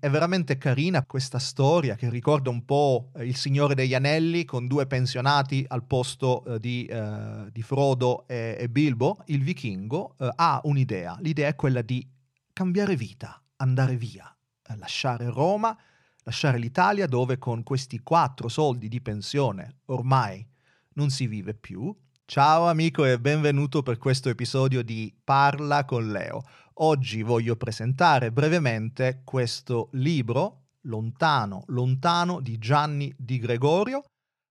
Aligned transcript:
È 0.00 0.08
veramente 0.08 0.58
carina 0.58 1.04
questa 1.04 1.40
storia 1.40 1.96
che 1.96 2.08
ricorda 2.08 2.50
un 2.50 2.64
po' 2.64 3.10
Il 3.16 3.34
Signore 3.34 3.74
degli 3.74 3.94
Anelli 3.94 4.44
con 4.44 4.68
due 4.68 4.86
pensionati 4.86 5.64
al 5.66 5.82
posto 5.82 6.44
eh, 6.44 6.60
di, 6.60 6.86
eh, 6.86 7.50
di, 7.50 7.62
Frodo 7.62 8.24
e, 8.28 8.56
e, 8.60 8.68
Bilbo. 8.68 9.20
Il 9.26 9.42
vichingo 9.42 10.14
eh, 10.16 10.30
ha 10.36 10.60
un'idea, 10.62 11.18
l'idea 11.20 11.48
è 11.48 11.56
quella 11.56 11.82
di 11.82 12.08
cambiare 12.52 12.94
vita, 12.94 13.42
andare 13.56 13.96
via, 13.96 14.32
eh, 14.68 14.76
lasciare 14.76 15.30
Roma, 15.30 15.76
lasciare 16.22 16.58
l'Italia 16.58 17.08
dove 17.08 17.38
con 17.38 17.64
questi 17.64 17.98
quattro 17.98 18.46
soldi 18.46 18.86
di 18.86 19.00
pensione 19.00 19.80
ormai 19.86 20.46
non 20.92 21.10
si 21.10 21.26
vive 21.26 21.54
più. 21.54 21.92
Ciao 22.30 22.68
amico 22.68 23.06
e 23.06 23.18
benvenuto 23.18 23.82
per 23.82 23.96
questo 23.96 24.28
episodio 24.28 24.82
di 24.82 25.10
Parla 25.24 25.86
con 25.86 26.08
Leo. 26.08 26.42
Oggi 26.74 27.22
voglio 27.22 27.56
presentare 27.56 28.30
brevemente 28.30 29.22
questo 29.24 29.88
libro, 29.92 30.66
Lontano, 30.82 31.64
lontano 31.68 32.40
di 32.40 32.58
Gianni 32.58 33.14
Di 33.16 33.38
Gregorio. 33.38 34.04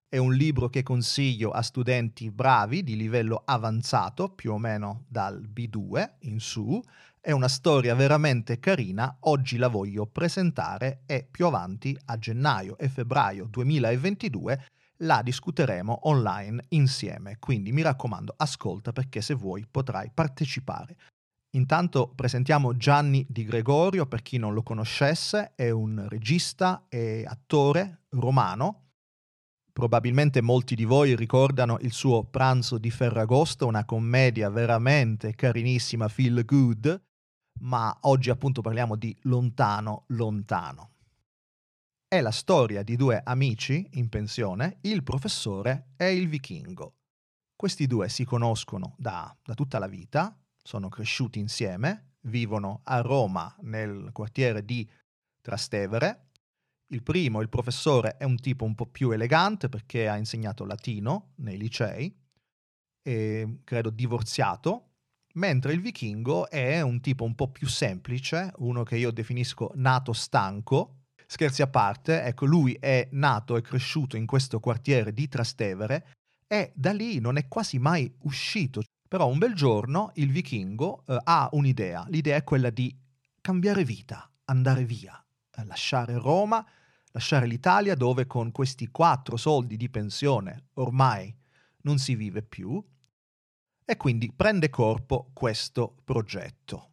È 0.09 0.17
un 0.17 0.33
libro 0.33 0.69
che 0.69 0.81
consiglio 0.81 1.51
a 1.51 1.61
studenti 1.61 2.31
bravi 2.31 2.81
di 2.81 2.95
livello 2.95 3.43
avanzato, 3.45 4.29
più 4.29 4.53
o 4.53 4.57
meno 4.57 5.05
dal 5.07 5.39
B2 5.47 6.13
in 6.21 6.39
su. 6.39 6.81
È 7.21 7.29
una 7.29 7.47
storia 7.47 7.93
veramente 7.93 8.57
carina, 8.57 9.17
oggi 9.19 9.57
la 9.57 9.67
voglio 9.67 10.07
presentare 10.07 11.03
e 11.05 11.27
più 11.29 11.45
avanti 11.45 11.95
a 12.05 12.17
gennaio 12.17 12.75
e 12.79 12.89
febbraio 12.89 13.45
2022 13.45 14.65
la 14.99 15.21
discuteremo 15.21 16.07
online 16.07 16.65
insieme, 16.69 17.37
quindi 17.39 17.71
mi 17.71 17.81
raccomando 17.81 18.33
ascolta 18.37 18.91
perché 18.91 19.21
se 19.21 19.33
vuoi 19.33 19.65
potrai 19.69 20.09
partecipare. 20.13 20.95
Intanto 21.51 22.11
presentiamo 22.13 22.75
Gianni 22.75 23.25
Di 23.29 23.43
Gregorio, 23.43 24.05
per 24.05 24.21
chi 24.21 24.37
non 24.37 24.53
lo 24.53 24.63
conoscesse, 24.63 25.53
è 25.55 25.69
un 25.69 26.05
regista 26.07 26.85
e 26.89 27.25
attore 27.27 28.03
romano. 28.09 28.83
Probabilmente 29.71 30.41
molti 30.41 30.75
di 30.75 30.85
voi 30.85 31.15
ricordano 31.15 31.77
il 31.81 31.93
suo 31.93 32.23
Pranzo 32.23 32.77
di 32.77 32.89
Ferragosto, 32.89 33.67
una 33.67 33.85
commedia 33.85 34.49
veramente 34.49 35.35
carinissima, 35.35 36.07
feel 36.07 36.43
good, 36.45 37.01
ma 37.59 37.95
oggi 38.01 38.29
appunto 38.29 38.61
parliamo 38.61 38.95
di 38.95 39.15
Lontano, 39.21 40.03
Lontano. 40.07 40.96
È 42.09 42.21
la 42.21 42.31
storia 42.31 42.83
di 42.83 42.95
due 42.95 43.21
amici 43.21 43.85
in 43.95 44.07
pensione, 44.07 44.77
il 44.83 45.03
professore 45.03 45.89
e 45.97 46.15
il 46.15 46.29
vichingo. 46.29 46.99
Questi 47.53 47.85
due 47.85 48.07
si 48.07 48.23
conoscono 48.23 48.95
da, 48.97 49.35
da 49.43 49.53
tutta 49.53 49.77
la 49.77 49.87
vita, 49.87 50.39
sono 50.63 50.87
cresciuti 50.87 51.39
insieme, 51.39 52.13
vivono 52.21 52.79
a 52.85 53.01
Roma 53.01 53.53
nel 53.63 54.11
quartiere 54.13 54.63
di 54.63 54.89
Trastevere. 55.41 56.29
Il 56.93 57.03
primo, 57.03 57.41
il 57.41 57.49
professore, 57.49 58.15
è 58.15 58.23
un 58.23 58.37
tipo 58.37 58.63
un 58.63 58.73
po' 58.73 58.85
più 58.85 59.11
elegante 59.11 59.67
perché 59.67 60.07
ha 60.07 60.15
insegnato 60.15 60.63
latino 60.63 61.33
nei 61.39 61.57
licei, 61.57 62.17
e 63.01 63.59
credo 63.65 63.89
divorziato, 63.89 64.91
mentre 65.33 65.73
il 65.73 65.81
vichingo 65.81 66.49
è 66.49 66.79
un 66.79 67.01
tipo 67.01 67.25
un 67.25 67.35
po' 67.35 67.51
più 67.51 67.67
semplice, 67.67 68.53
uno 68.59 68.83
che 68.83 68.95
io 68.95 69.11
definisco 69.11 69.73
nato 69.75 70.13
stanco. 70.13 70.93
Scherzi 71.29 71.61
a 71.61 71.67
parte, 71.67 72.23
ecco, 72.23 72.45
lui 72.45 72.73
è 72.79 73.09
nato 73.11 73.57
e 73.57 73.61
cresciuto 73.61 74.15
in 74.15 74.25
questo 74.25 74.61
quartiere 74.61 75.11
di 75.11 75.27
Trastevere 75.27 76.07
e 76.47 76.71
da 76.73 76.93
lì 76.93 77.19
non 77.19 77.35
è 77.35 77.49
quasi 77.49 77.79
mai 77.79 78.11
uscito. 78.21 78.81
Però 79.05 79.27
un 79.27 79.37
bel 79.37 79.53
giorno 79.53 80.11
il 80.15 80.31
vichingo 80.31 81.03
eh, 81.05 81.17
ha 81.21 81.49
un'idea, 81.51 82.05
l'idea 82.07 82.37
è 82.37 82.43
quella 82.45 82.69
di 82.69 82.97
cambiare 83.41 83.83
vita, 83.83 84.29
andare 84.45 84.85
via, 84.85 85.21
eh, 85.51 85.65
lasciare 85.65 86.17
Roma, 86.17 86.65
lasciare 87.11 87.45
l'Italia 87.45 87.95
dove 87.95 88.25
con 88.25 88.51
questi 88.51 88.87
quattro 88.87 89.35
soldi 89.35 89.75
di 89.75 89.89
pensione 89.89 90.69
ormai 90.75 91.33
non 91.81 91.97
si 91.97 92.15
vive 92.15 92.41
più 92.41 92.81
e 93.83 93.97
quindi 93.97 94.31
prende 94.33 94.69
corpo 94.69 95.29
questo 95.33 95.95
progetto. 96.03 96.91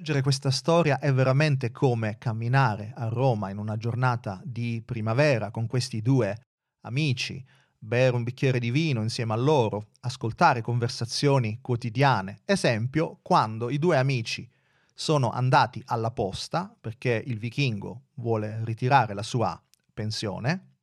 Leggere 0.00 0.22
questa 0.22 0.50
storia 0.50 0.98
è 0.98 1.12
veramente 1.12 1.70
come 1.70 2.16
camminare 2.16 2.94
a 2.96 3.08
Roma 3.08 3.50
in 3.50 3.58
una 3.58 3.76
giornata 3.76 4.40
di 4.42 4.82
primavera 4.82 5.50
con 5.50 5.66
questi 5.66 6.00
due 6.00 6.40
amici, 6.86 7.44
bere 7.76 8.16
un 8.16 8.22
bicchiere 8.22 8.58
di 8.58 8.70
vino 8.70 9.02
insieme 9.02 9.34
a 9.34 9.36
loro, 9.36 9.88
ascoltare 10.00 10.62
conversazioni 10.62 11.58
quotidiane. 11.60 12.40
Esempio, 12.46 13.18
quando 13.20 13.68
i 13.68 13.78
due 13.78 13.98
amici 13.98 14.48
sono 14.94 15.32
andati 15.32 15.82
alla 15.84 16.10
posta 16.10 16.74
perché 16.80 17.22
il 17.26 17.38
vichingo 17.38 18.04
vuole 18.14 18.64
ritirare 18.64 19.12
la 19.12 19.22
sua 19.22 19.62
pensione. 19.92 20.76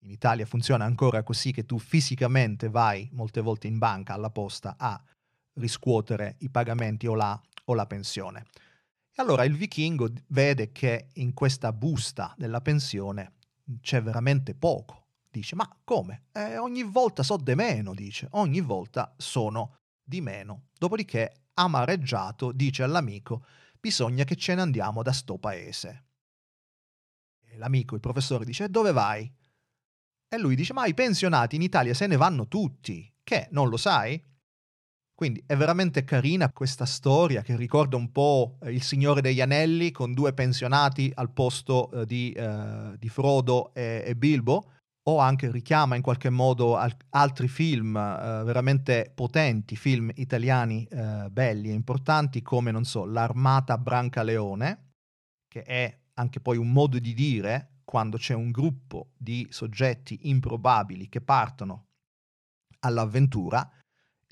In 0.00 0.10
Italia 0.10 0.44
funziona 0.44 0.84
ancora 0.84 1.22
così 1.22 1.52
che 1.52 1.64
tu 1.64 1.78
fisicamente 1.78 2.68
vai 2.68 3.08
molte 3.12 3.40
volte 3.40 3.66
in 3.66 3.78
banca 3.78 4.12
alla 4.12 4.28
posta 4.28 4.74
a 4.76 5.02
riscuotere 5.54 6.36
i 6.40 6.50
pagamenti 6.50 7.06
o 7.06 7.14
la, 7.14 7.40
o 7.64 7.74
la 7.74 7.86
pensione. 7.86 8.46
E 9.14 9.22
allora 9.22 9.44
il 9.44 9.56
vichingo 9.56 10.08
vede 10.28 10.72
che 10.72 11.08
in 11.14 11.34
questa 11.34 11.72
busta 11.72 12.34
della 12.36 12.60
pensione 12.60 13.34
c'è 13.80 14.02
veramente 14.02 14.54
poco 14.54 15.02
Dice, 15.32 15.54
ma 15.54 15.66
come? 15.82 16.24
Eh, 16.32 16.58
ogni 16.58 16.82
volta 16.82 17.22
so 17.22 17.38
di 17.38 17.54
meno, 17.54 17.94
dice, 17.94 18.28
ogni 18.32 18.60
volta 18.60 19.14
sono 19.16 19.78
di 20.04 20.20
meno. 20.20 20.66
Dopodiché, 20.78 21.46
amareggiato, 21.54 22.52
dice 22.52 22.82
all'amico, 22.82 23.46
bisogna 23.80 24.24
che 24.24 24.36
ce 24.36 24.54
ne 24.54 24.60
andiamo 24.60 25.02
da 25.02 25.10
sto 25.10 25.38
paese. 25.38 26.04
E 27.46 27.56
l'amico, 27.56 27.94
il 27.94 28.02
professore, 28.02 28.44
dice, 28.44 28.68
dove 28.68 28.92
vai? 28.92 29.32
E 30.28 30.36
lui 30.38 30.54
dice, 30.54 30.74
ma 30.74 30.84
i 30.84 30.92
pensionati 30.92 31.56
in 31.56 31.62
Italia 31.62 31.94
se 31.94 32.06
ne 32.06 32.16
vanno 32.16 32.46
tutti. 32.46 33.10
Che, 33.24 33.48
non 33.52 33.70
lo 33.70 33.78
sai? 33.78 34.22
Quindi 35.22 35.40
è 35.46 35.54
veramente 35.54 36.02
carina 36.02 36.50
questa 36.50 36.84
storia 36.84 37.42
che 37.42 37.54
ricorda 37.54 37.96
un 37.96 38.10
po' 38.10 38.58
eh, 38.60 38.72
Il 38.72 38.82
Signore 38.82 39.20
degli 39.20 39.40
Anelli 39.40 39.92
con 39.92 40.14
due 40.14 40.32
pensionati 40.32 41.12
al 41.14 41.30
posto 41.30 41.92
eh, 41.92 42.06
di, 42.06 42.32
eh, 42.32 42.96
di, 42.98 43.08
Frodo 43.08 43.72
e, 43.72 44.02
e 44.04 44.16
Bilbo 44.16 44.72
o 45.08 45.18
anche 45.18 45.48
richiama 45.52 45.94
in 45.94 46.02
qualche 46.02 46.28
modo 46.28 46.76
al- 46.76 46.96
altri 47.10 47.46
film 47.46 47.96
eh, 47.96 48.42
veramente 48.42 49.12
potenti, 49.14 49.76
film 49.76 50.10
italiani 50.16 50.88
eh, 50.90 51.28
belli 51.30 51.68
e 51.68 51.72
importanti 51.72 52.42
come, 52.42 52.72
non 52.72 52.82
so, 52.82 53.04
L'Armata 53.04 53.78
Brancaleone, 53.78 54.94
che 55.46 55.62
è 55.62 56.00
anche 56.14 56.40
poi 56.40 56.56
un 56.56 56.72
modo 56.72 56.98
di 56.98 57.14
dire 57.14 57.82
quando 57.84 58.16
c'è 58.16 58.34
un 58.34 58.50
gruppo 58.50 59.12
di 59.16 59.46
soggetti 59.50 60.18
improbabili 60.22 61.08
che 61.08 61.20
partono 61.20 61.90
all'avventura. 62.80 63.70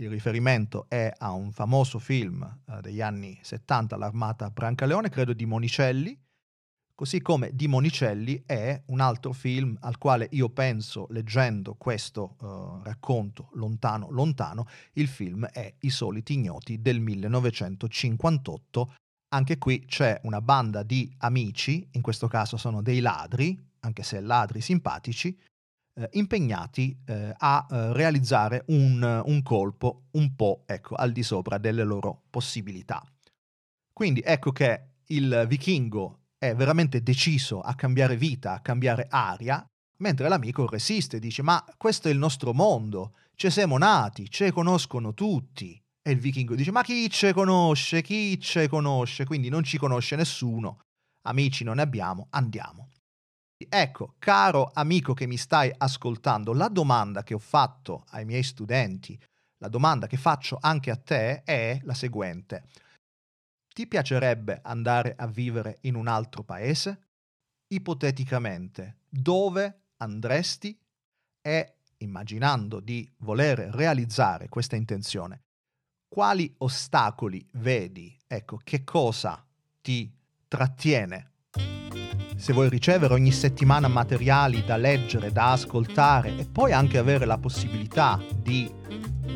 Il 0.00 0.08
riferimento 0.08 0.86
è 0.88 1.12
a 1.18 1.32
un 1.32 1.52
famoso 1.52 1.98
film 1.98 2.42
eh, 2.42 2.80
degli 2.80 3.02
anni 3.02 3.38
70, 3.42 3.98
L'Armata 3.98 4.48
Brancaleone, 4.48 5.10
credo 5.10 5.34
di 5.34 5.44
Monicelli, 5.44 6.18
Così 7.00 7.22
come 7.22 7.54
Di 7.54 7.66
Monicelli 7.66 8.42
è 8.44 8.82
un 8.88 9.00
altro 9.00 9.32
film 9.32 9.74
al 9.80 9.96
quale 9.96 10.28
io 10.32 10.50
penso, 10.50 11.06
leggendo 11.08 11.74
questo 11.74 12.36
uh, 12.40 12.82
racconto 12.82 13.48
lontano, 13.54 14.10
lontano, 14.10 14.66
il 14.92 15.08
film 15.08 15.46
è 15.46 15.74
I 15.80 15.88
soliti 15.88 16.34
ignoti 16.34 16.82
del 16.82 17.00
1958. 17.00 18.94
Anche 19.28 19.56
qui 19.56 19.86
c'è 19.86 20.20
una 20.24 20.42
banda 20.42 20.82
di 20.82 21.10
amici, 21.20 21.88
in 21.92 22.02
questo 22.02 22.28
caso 22.28 22.58
sono 22.58 22.82
dei 22.82 23.00
ladri, 23.00 23.58
anche 23.80 24.02
se 24.02 24.20
ladri 24.20 24.60
simpatici, 24.60 25.34
eh, 25.94 26.08
impegnati 26.12 26.96
eh, 27.06 27.34
a 27.36 27.66
eh, 27.70 27.92
realizzare 27.92 28.64
un, 28.68 29.22
un, 29.24 29.42
colpo 29.42 30.04
un 30.12 30.34
po' 30.34 30.62
ecco, 30.66 30.94
al 30.94 31.12
di 31.12 31.22
sopra 31.22 31.58
delle 31.58 31.84
loro 31.84 32.22
possibilità. 32.30 33.02
Quindi 33.92 34.22
ecco 34.24 34.52
che 34.52 34.88
il 35.06 35.44
vichingo 35.48 36.20
è 36.38 36.54
veramente 36.54 37.02
deciso 37.02 37.60
a 37.60 37.74
cambiare 37.74 38.16
vita, 38.16 38.54
a 38.54 38.60
cambiare 38.60 39.06
aria, 39.10 39.64
mentre 39.98 40.28
l'amico 40.28 40.66
resiste, 40.66 41.18
dice 41.18 41.42
ma 41.42 41.62
questo 41.76 42.08
è 42.08 42.10
il 42.10 42.18
nostro 42.18 42.52
mondo, 42.52 43.14
ci 43.34 43.50
siamo 43.50 43.78
nati, 43.78 44.30
ci 44.30 44.50
conoscono 44.50 45.14
tutti, 45.14 45.80
E 46.02 46.12
il 46.12 46.18
vichingo 46.18 46.54
dice: 46.54 46.70
Ma 46.70 46.82
chi 46.82 47.10
ce 47.10 47.32
conosce? 47.32 48.02
Chi 48.02 48.40
ce 48.40 48.68
conosce? 48.68 49.24
Quindi 49.26 49.48
non 49.48 49.62
ci 49.62 49.76
conosce 49.76 50.16
nessuno. 50.16 50.80
Amici 51.22 51.64
non 51.64 51.76
ne 51.76 51.82
abbiamo, 51.82 52.28
andiamo. 52.30 52.89
Ecco, 53.68 54.14
caro 54.18 54.70
amico 54.72 55.12
che 55.12 55.26
mi 55.26 55.36
stai 55.36 55.72
ascoltando, 55.76 56.52
la 56.54 56.68
domanda 56.68 57.22
che 57.22 57.34
ho 57.34 57.38
fatto 57.38 58.04
ai 58.10 58.24
miei 58.24 58.42
studenti, 58.42 59.20
la 59.58 59.68
domanda 59.68 60.06
che 60.06 60.16
faccio 60.16 60.58
anche 60.60 60.90
a 60.90 60.96
te 60.96 61.42
è 61.42 61.78
la 61.82 61.94
seguente. 61.94 62.64
Ti 63.72 63.86
piacerebbe 63.86 64.60
andare 64.62 65.14
a 65.16 65.26
vivere 65.26 65.78
in 65.82 65.94
un 65.94 66.08
altro 66.08 66.42
paese? 66.42 67.08
Ipoteticamente, 67.68 69.00
dove 69.08 69.82
andresti? 69.98 70.76
E 71.42 71.74
immaginando 71.98 72.80
di 72.80 73.08
voler 73.18 73.58
realizzare 73.58 74.48
questa 74.48 74.76
intenzione, 74.76 75.42
quali 76.08 76.52
ostacoli 76.58 77.46
vedi? 77.52 78.18
Ecco, 78.26 78.58
che 78.62 78.84
cosa 78.84 79.46
ti 79.80 80.12
trattiene 80.48 81.30
se 82.40 82.54
vuoi 82.54 82.70
ricevere 82.70 83.12
ogni 83.12 83.32
settimana 83.32 83.86
materiali 83.86 84.64
da 84.64 84.76
leggere, 84.76 85.30
da 85.30 85.52
ascoltare 85.52 86.36
e 86.38 86.46
poi 86.50 86.72
anche 86.72 86.96
avere 86.96 87.26
la 87.26 87.36
possibilità 87.36 88.18
di 88.34 88.72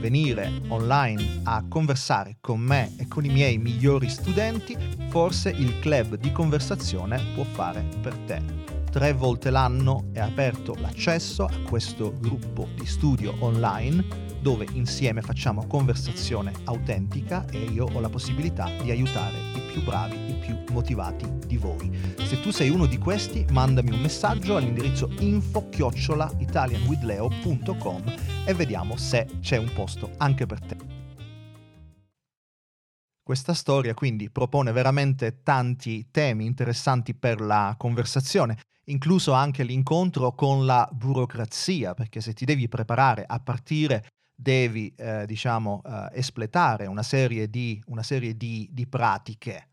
venire 0.00 0.60
online 0.68 1.40
a 1.44 1.64
conversare 1.68 2.38
con 2.40 2.60
me 2.60 2.94
e 2.96 3.06
con 3.06 3.24
i 3.24 3.28
miei 3.28 3.58
migliori 3.58 4.08
studenti, 4.08 4.76
forse 5.08 5.50
il 5.50 5.78
club 5.80 6.16
di 6.16 6.32
conversazione 6.32 7.20
può 7.34 7.44
fare 7.44 7.84
per 8.00 8.16
te. 8.26 8.42
Tre 8.90 9.12
volte 9.12 9.50
l'anno 9.50 10.08
è 10.12 10.20
aperto 10.20 10.74
l'accesso 10.78 11.44
a 11.44 11.52
questo 11.68 12.14
gruppo 12.18 12.68
di 12.74 12.86
studio 12.86 13.34
online 13.40 14.32
dove 14.40 14.66
insieme 14.72 15.20
facciamo 15.20 15.66
conversazione 15.66 16.52
autentica 16.64 17.44
e 17.50 17.58
io 17.58 17.86
ho 17.92 18.00
la 18.00 18.08
possibilità 18.08 18.70
di 18.82 18.90
aiutare 18.90 19.53
più 19.74 19.82
bravi, 19.82 20.30
i 20.30 20.34
più 20.34 20.62
motivati 20.70 21.26
di 21.46 21.56
voi. 21.56 21.90
Se 22.24 22.40
tu 22.40 22.52
sei 22.52 22.70
uno 22.70 22.86
di 22.86 22.96
questi, 22.96 23.44
mandami 23.50 23.90
un 23.90 23.98
messaggio 23.98 24.56
all'indirizzo 24.56 25.10
info-italianwithleo.com 25.18 28.14
e 28.46 28.54
vediamo 28.54 28.96
se 28.96 29.26
c'è 29.40 29.56
un 29.56 29.72
posto 29.74 30.12
anche 30.18 30.46
per 30.46 30.60
te. 30.60 30.76
Questa 33.20 33.52
storia 33.52 33.94
quindi 33.94 34.30
propone 34.30 34.70
veramente 34.70 35.42
tanti 35.42 36.06
temi 36.12 36.46
interessanti 36.46 37.12
per 37.14 37.40
la 37.40 37.74
conversazione, 37.76 38.58
incluso 38.84 39.32
anche 39.32 39.64
l'incontro 39.64 40.34
con 40.34 40.64
la 40.66 40.88
burocrazia, 40.92 41.94
perché 41.94 42.20
se 42.20 42.32
ti 42.32 42.44
devi 42.44 42.68
preparare 42.68 43.24
a 43.26 43.40
partire 43.40 44.06
devi, 44.34 44.92
eh, 44.96 45.26
diciamo, 45.26 45.82
eh, 45.84 46.08
espletare 46.12 46.86
una 46.86 47.02
serie, 47.02 47.48
di, 47.48 47.82
una 47.86 48.02
serie 48.02 48.36
di, 48.36 48.68
di 48.72 48.86
pratiche. 48.86 49.68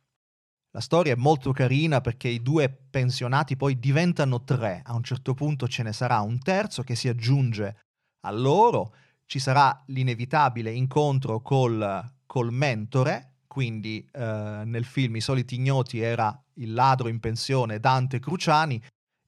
La 0.73 0.81
storia 0.81 1.13
è 1.13 1.17
molto 1.17 1.51
carina 1.51 1.99
perché 1.99 2.29
i 2.29 2.41
due 2.41 2.69
pensionati 2.69 3.57
poi 3.57 3.77
diventano 3.77 4.43
tre, 4.43 4.81
a 4.85 4.93
un 4.93 5.03
certo 5.03 5.33
punto 5.33 5.67
ce 5.67 5.83
ne 5.83 5.91
sarà 5.91 6.21
un 6.21 6.39
terzo 6.39 6.83
che 6.83 6.95
si 6.95 7.09
aggiunge 7.09 7.77
a 8.21 8.31
loro, 8.31 8.93
ci 9.25 9.39
sarà 9.39 9.83
l'inevitabile 9.87 10.71
incontro 10.71 11.41
col, 11.41 12.13
col 12.25 12.53
mentore, 12.53 13.39
quindi 13.47 14.07
eh, 14.13 14.61
nel 14.65 14.85
film 14.85 15.17
I 15.17 15.21
soliti 15.21 15.55
ignoti 15.55 15.99
era 15.99 16.41
il 16.55 16.73
ladro 16.73 17.09
in 17.09 17.19
pensione 17.19 17.79
Dante 17.79 18.19
Cruciani, 18.19 18.81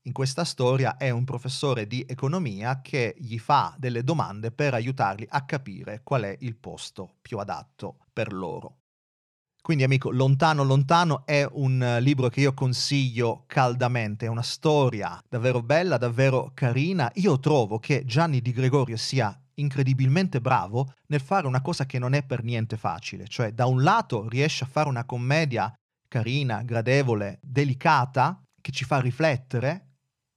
in 0.05 0.11
questa 0.11 0.43
storia 0.43 0.97
è 0.97 1.09
un 1.09 1.23
professore 1.23 1.87
di 1.87 2.05
economia 2.07 2.81
che 2.81 3.15
gli 3.17 3.37
fa 3.39 3.73
delle 3.77 4.03
domande 4.03 4.51
per 4.51 4.73
aiutarli 4.73 5.25
a 5.29 5.45
capire 5.45 6.01
qual 6.03 6.23
è 6.23 6.35
il 6.41 6.55
posto 6.57 7.15
più 7.21 7.37
adatto 7.37 7.99
per 8.11 8.33
loro. 8.33 8.79
Quindi 9.61 9.85
amico, 9.85 10.11
Lontano 10.11 10.63
Lontano 10.63 11.25
è 11.25 11.47
un 11.49 11.99
libro 12.01 12.27
che 12.27 12.41
io 12.41 12.53
consiglio 12.53 13.45
caldamente, 13.47 14.25
è 14.25 14.29
una 14.29 14.41
storia 14.41 15.23
davvero 15.29 15.63
bella, 15.63 15.95
davvero 15.95 16.51
carina. 16.53 17.09
Io 17.15 17.39
trovo 17.39 17.79
che 17.79 18.03
Gianni 18.03 18.41
Di 18.41 18.51
Gregorio 18.51 18.97
sia 18.97 19.33
incredibilmente 19.55 20.41
bravo 20.41 20.95
nel 21.07 21.21
fare 21.21 21.47
una 21.47 21.61
cosa 21.61 21.85
che 21.85 21.97
non 21.97 22.13
è 22.13 22.23
per 22.25 22.43
niente 22.43 22.75
facile, 22.75 23.25
cioè 23.29 23.53
da 23.53 23.65
un 23.65 23.83
lato 23.83 24.27
riesce 24.27 24.65
a 24.65 24.67
fare 24.67 24.89
una 24.89 25.05
commedia 25.05 25.73
carina, 26.09 26.61
gradevole, 26.63 27.39
delicata, 27.41 28.43
che 28.59 28.71
ci 28.71 28.83
fa 28.83 28.99
riflettere, 28.99 29.92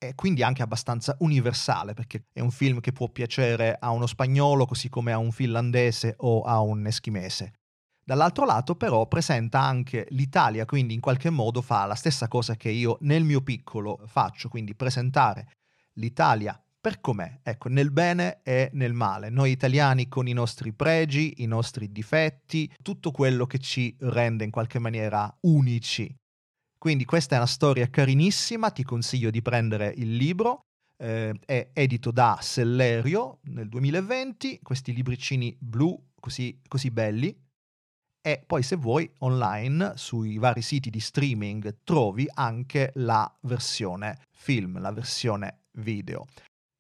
e 0.09 0.15
quindi 0.15 0.43
anche 0.43 0.63
abbastanza 0.63 1.17
universale 1.21 1.95
perché 1.95 2.27
è 2.33 2.41
un 2.41 2.51
film 2.51 2.81
che 2.81 2.93
può 2.93 3.09
piacere 3.09 3.77
a 3.79 3.91
uno 3.91 4.07
spagnolo 4.07 4.67
così 4.67 4.89
come 4.89 5.13
a 5.13 5.19
un 5.19 5.33
finlandese 5.33 6.15
o 6.19 6.43
a 6.43 6.61
un 6.61 6.87
eschimese. 6.87 7.53
Dall'altro 8.05 8.45
lato 8.45 8.77
però 8.77 9.07
presenta 9.09 9.61
anche 9.61 10.07
l'Italia, 10.11 10.65
quindi 10.65 10.95
in 10.95 11.01
qualche 11.01 11.29
modo 11.29 11.61
fa 11.61 11.87
la 11.87 11.97
stessa 11.97 12.29
cosa 12.29 12.55
che 12.55 12.71
io 12.71 12.99
nel 13.01 13.25
mio 13.25 13.43
piccolo 13.43 14.01
faccio, 14.07 14.49
quindi 14.49 14.77
presentare 14.77 15.49
l'Italia 15.95 16.61
per 16.81 17.01
com'è, 17.01 17.41
ecco, 17.43 17.69
nel 17.69 17.91
bene 17.91 18.43
e 18.45 18.71
nel 18.75 18.93
male. 18.93 19.29
Noi 19.29 19.51
italiani 19.51 20.07
con 20.07 20.29
i 20.29 20.33
nostri 20.33 20.73
pregi, 20.73 21.43
i 21.43 21.47
nostri 21.47 21.91
difetti, 21.91 22.73
tutto 22.81 23.11
quello 23.11 23.45
che 23.45 23.59
ci 23.59 23.97
rende 23.99 24.45
in 24.45 24.53
qualche 24.53 24.79
maniera 24.79 25.37
unici 25.41 26.17
quindi 26.79 27.05
questa 27.05 27.35
è 27.35 27.39
una 27.39 27.47
storia 27.47 27.89
carinissima, 27.89 28.71
ti 28.71 28.85
consiglio 28.85 29.31
di 29.31 29.43
prendere 29.43 29.93
il 29.97 30.17
libro, 30.17 30.61
eh, 31.03 31.35
è 31.45 31.71
edito 31.73 32.11
da 32.11 32.39
Sellerio 32.41 33.39
nel 33.45 33.69
2020, 33.69 34.61
questi 34.63 34.95
libricini 34.95 35.57
blu 35.59 36.11
così, 36.21 36.61
così 36.67 36.91
belli, 36.91 37.45
e 38.27 38.43
poi 38.45 38.63
se 38.65 38.75
vuoi 38.75 39.09
online 39.19 39.93
sui 39.95 40.39
vari 40.39 40.61
siti 40.61 40.91
di 40.91 40.99
streaming 40.99 41.79
trovi 41.85 42.27
anche 42.35 42.91
la 42.97 43.33
versione 43.43 44.19
film, 44.33 44.81
la 44.81 44.91
versione 44.91 45.67
video. 45.79 46.27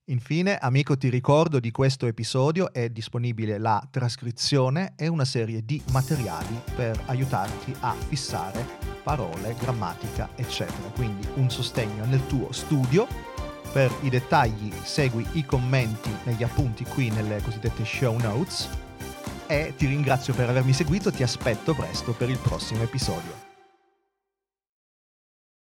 Infine, 0.08 0.56
amico, 0.58 0.96
ti 0.96 1.08
ricordo 1.08 1.60
di 1.60 1.70
questo 1.70 2.06
episodio 2.06 2.72
è 2.72 2.90
disponibile 2.90 3.58
la 3.58 3.84
trascrizione 3.90 4.94
e 4.96 5.08
una 5.08 5.24
serie 5.24 5.64
di 5.64 5.82
materiali 5.90 6.60
per 6.74 7.00
aiutarti 7.06 7.74
a 7.80 7.92
fissare 7.92 8.85
parole, 9.06 9.54
grammatica, 9.56 10.30
eccetera. 10.34 10.88
Quindi 10.92 11.28
un 11.34 11.48
sostegno 11.48 12.04
nel 12.06 12.26
tuo 12.26 12.50
studio. 12.50 13.06
Per 13.72 13.92
i 14.00 14.08
dettagli 14.08 14.72
segui 14.82 15.24
i 15.32 15.44
commenti 15.44 16.10
negli 16.24 16.42
appunti 16.42 16.82
qui 16.82 17.10
nelle 17.10 17.40
cosiddette 17.40 17.84
show 17.84 18.18
notes 18.18 18.68
e 19.46 19.74
ti 19.76 19.86
ringrazio 19.86 20.34
per 20.34 20.48
avermi 20.48 20.72
seguito, 20.72 21.12
ti 21.12 21.22
aspetto 21.22 21.72
presto 21.72 22.14
per 22.14 22.30
il 22.30 22.38
prossimo 22.38 22.82
episodio. 22.82 23.45